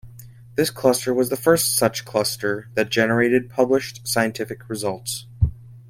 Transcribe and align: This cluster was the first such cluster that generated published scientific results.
This 0.55 0.71
cluster 0.71 1.13
was 1.13 1.29
the 1.29 1.35
first 1.37 1.75
such 1.77 2.05
cluster 2.05 2.71
that 2.73 2.89
generated 2.89 3.51
published 3.51 4.07
scientific 4.07 4.67
results. 4.67 5.27